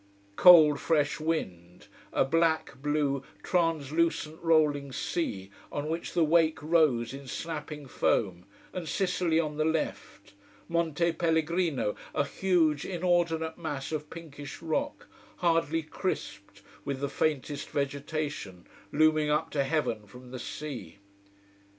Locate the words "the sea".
20.31-20.97